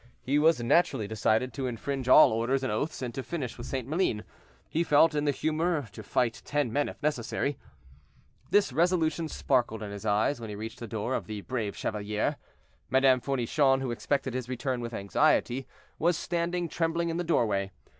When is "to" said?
1.53-1.67, 3.13-3.21, 5.91-6.01